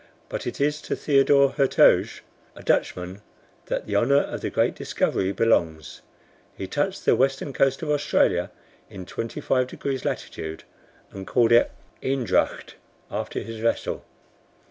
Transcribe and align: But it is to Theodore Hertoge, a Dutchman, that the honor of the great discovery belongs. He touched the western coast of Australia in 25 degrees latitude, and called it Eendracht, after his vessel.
But 0.29 0.47
it 0.47 0.59
is 0.59 0.81
to 0.81 0.95
Theodore 0.95 1.51
Hertoge, 1.51 2.23
a 2.55 2.63
Dutchman, 2.63 3.21
that 3.67 3.85
the 3.85 3.93
honor 3.95 4.21
of 4.21 4.41
the 4.41 4.49
great 4.49 4.73
discovery 4.73 5.31
belongs. 5.31 6.01
He 6.57 6.65
touched 6.65 7.05
the 7.05 7.15
western 7.15 7.53
coast 7.53 7.83
of 7.83 7.91
Australia 7.91 8.49
in 8.89 9.05
25 9.05 9.67
degrees 9.67 10.03
latitude, 10.03 10.63
and 11.11 11.27
called 11.27 11.51
it 11.51 11.69
Eendracht, 12.01 12.73
after 13.11 13.41
his 13.41 13.59
vessel. 13.59 14.03